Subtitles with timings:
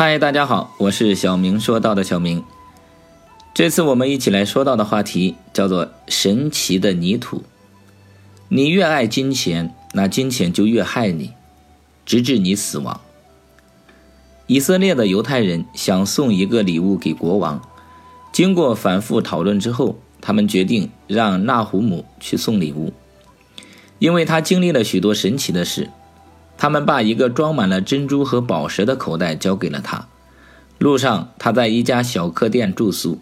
[0.00, 2.44] 嗨，大家好，我是小明说到的小明。
[3.52, 7.42] 这次我们一起来说到的话题叫做“神奇的泥土”。
[8.48, 11.32] 你越爱金钱，那金钱就越害你，
[12.06, 13.00] 直至你死亡。
[14.46, 17.60] 以色列的犹太人想送一个礼物给国王，
[18.30, 22.92] 经过反复讨论之后，他们决定让纳胡姆去送礼物，
[23.98, 25.90] 因为他经历了许多神奇的事。
[26.58, 30.08] 他们把一个装满了珍珠和宝石的口袋交给了他。
[30.78, 33.20] 路上，他在一家小客店住宿。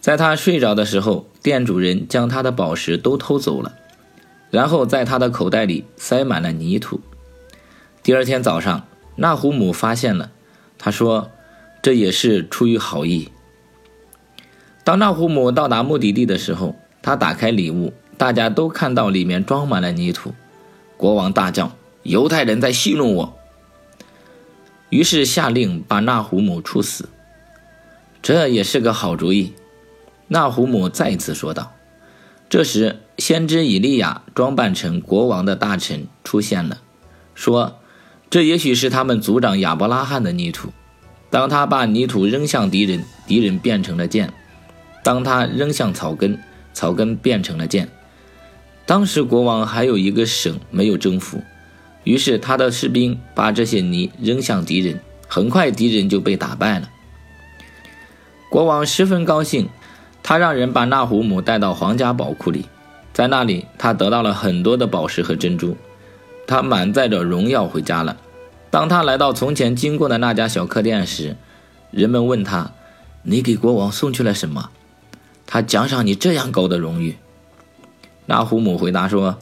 [0.00, 3.74] 在他睡着的时候，店主人将他的宝石都偷走了，
[4.50, 7.00] 然后在他的口袋里塞满了泥土。
[8.02, 10.30] 第二天早上，纳胡姆发现了，
[10.76, 11.30] 他说
[11.80, 13.30] ：“这也是出于好意。”
[14.84, 20.34] 当纳胡姆到达目的地的时候，他打开礼物，大家都看到里面装满了泥土。
[20.96, 21.72] 国王大叫。
[22.04, 23.38] 犹太人在戏弄我，
[24.90, 27.08] 于是下令把纳胡姆处死。
[28.20, 29.54] 这也是个好主意，
[30.28, 31.72] 纳胡姆再次说道。
[32.50, 36.82] 这时，先知以利亚装扮成国王的大臣出现了，
[37.34, 37.80] 说
[38.28, 40.68] ：“这也许是他们族长亚伯拉罕的泥土。
[41.30, 44.28] 当他把泥土扔向敌人，敌人变成了剑；
[45.02, 46.38] 当他扔向草根，
[46.74, 47.88] 草根变成了剑。
[48.84, 51.42] 当时国王还有一个省没有征服。”
[52.04, 56.90] 于是他的士兵把这些泥扔向敌人，很快敌人就被打败了。
[58.50, 59.68] 国王十分高兴，
[60.22, 62.66] 他让人把纳胡姆带到皇家宝库里，
[63.12, 65.76] 在那里他得到了很多的宝石和珍珠，
[66.46, 68.16] 他满载着荣耀回家了。
[68.70, 71.36] 当他来到从前经过的那家小客店时，
[71.90, 72.72] 人们问他
[73.24, 74.70] ：“你给国王送去了什么？
[75.46, 77.16] 他奖赏你这样高的荣誉？”
[78.26, 79.38] 纳胡姆回答说。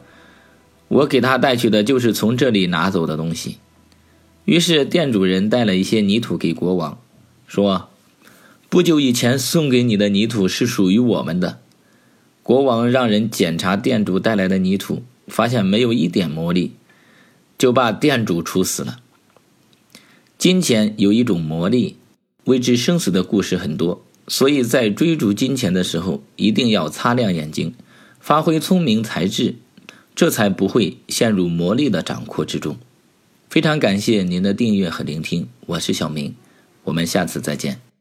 [0.93, 3.57] 我给他带去的就是从这里拿走的东西。
[4.45, 6.99] 于是店主人带了一些泥土给国王，
[7.47, 7.89] 说
[8.69, 11.61] ：“不久以前送给你的泥土是属于我们的。”
[12.45, 16.73] 国王让人检查店主带来的泥土，发现没有一点魔力，
[17.57, 18.99] 就把店主处死了。
[20.37, 21.97] 金钱有一种魔力，
[22.45, 27.73] 未知生死的故事很多，所以在追逐金钱的时候，一定要擦亮眼睛，
[28.21, 29.55] 发挥聪明才智。
[30.15, 32.77] 这才不会陷入魔力的掌控之中。
[33.49, 36.35] 非常感谢您的订阅和聆听，我是小明，
[36.85, 37.92] 我们下次再见。